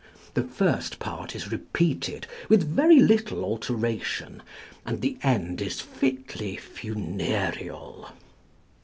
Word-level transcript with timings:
The 0.33 0.41
first 0.41 0.97
part 0.97 1.35
is 1.35 1.51
repeated 1.51 2.25
with 2.49 2.67
very 2.67 2.99
little 2.99 3.43
alteration, 3.45 4.41
and 4.83 4.99
the 4.99 5.19
end 5.21 5.61
is 5.61 5.79
fitly 5.79 6.57
funereal. 6.57 8.09